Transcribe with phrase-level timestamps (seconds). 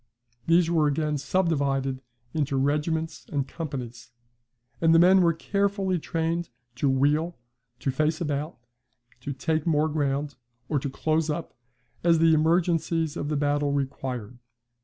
[0.47, 2.01] These were again subdivided
[2.33, 4.09] into regiments and companies;
[4.81, 7.37] and the men were carefully trained to wheel,
[7.81, 8.57] to face about,
[9.19, 10.37] to take more ground,
[10.67, 11.53] or to close up,
[12.03, 14.39] as the emergencies of the battle required.